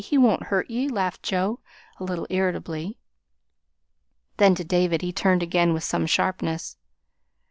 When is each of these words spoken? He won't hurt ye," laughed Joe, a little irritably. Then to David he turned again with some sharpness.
He 0.03 0.17
won't 0.17 0.45
hurt 0.45 0.67
ye," 0.67 0.87
laughed 0.89 1.21
Joe, 1.21 1.59
a 1.99 2.03
little 2.03 2.25
irritably. 2.31 2.97
Then 4.37 4.55
to 4.55 4.63
David 4.63 5.03
he 5.03 5.13
turned 5.13 5.43
again 5.43 5.73
with 5.73 5.83
some 5.83 6.07
sharpness. 6.07 6.75